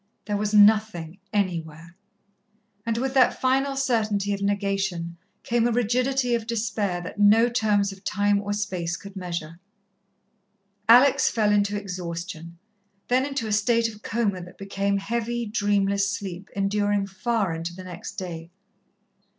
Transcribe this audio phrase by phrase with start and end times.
[0.25, 1.95] There was nothing anywhere.
[2.87, 7.91] And with that final certainty of negation came a rigidity of despair that no terms
[7.91, 9.59] of time or space could measure.
[10.89, 12.57] Alex fell into exhaustion,
[13.09, 17.83] then into a state of coma that became heavy, dreamless sleep enduring far into the
[17.83, 18.49] next day.